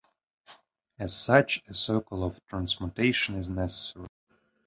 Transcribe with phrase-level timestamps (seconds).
[0.97, 4.07] As such, a circle of transmutation is necessary.